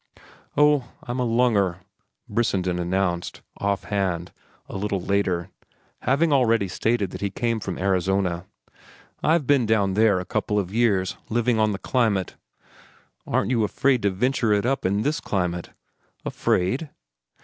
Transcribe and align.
"Oh, 0.57 0.93
I'm 1.03 1.19
a 1.19 1.23
lunger," 1.25 1.81
Brissenden 2.27 2.79
announced, 2.79 3.43
offhand, 3.59 4.31
a 4.67 4.75
little 4.75 4.99
later, 4.99 5.51
having 5.99 6.33
already 6.33 6.67
stated 6.67 7.11
that 7.11 7.21
he 7.21 7.29
came 7.29 7.59
from 7.59 7.77
Arizona. 7.77 8.47
"I've 9.21 9.45
been 9.45 9.67
down 9.67 9.93
there 9.93 10.19
a 10.19 10.25
couple 10.25 10.57
of 10.57 10.73
years 10.73 11.17
living 11.29 11.59
on 11.59 11.71
the 11.71 11.77
climate." 11.77 12.33
"Aren't 13.27 13.51
you 13.51 13.63
afraid 13.63 14.01
to 14.01 14.09
venture 14.09 14.51
it 14.53 14.65
up 14.65 14.87
in 14.87 15.03
this 15.03 15.19
climate?" 15.19 15.69
"Afraid?" 16.25 16.89